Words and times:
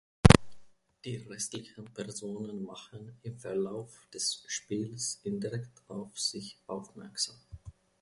Die 1.05 1.17
restlichen 1.17 1.85
Personen 1.93 2.63
machen 2.63 3.19
im 3.21 3.37
Verlauf 3.37 4.07
des 4.11 4.43
Spiels 4.47 5.19
indirekt 5.21 5.83
auf 5.89 6.17
sich 6.17 6.57
aufmerksam. 6.65 7.37